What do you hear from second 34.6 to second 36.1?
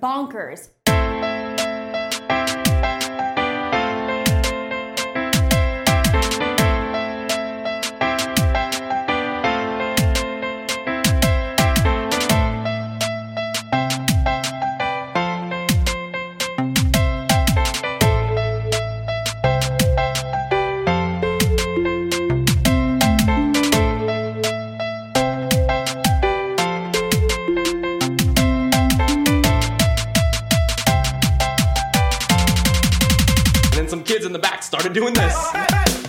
started doing this.